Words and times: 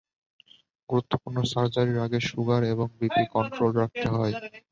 গুরুত্বপূর্ণ 0.89 1.37
সার্জারির 1.51 1.99
আগে 2.05 2.19
শ্যুগার 2.27 2.61
এবং 2.73 2.87
বিপি 2.99 3.23
কন্ট্রোলে 3.33 3.77
রাখতে 3.77 4.07
হয়। 4.13 4.33